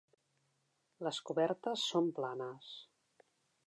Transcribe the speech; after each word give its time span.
Les 1.09 1.21
cobertes 1.29 1.87
són 1.93 2.11
planes. 2.21 2.77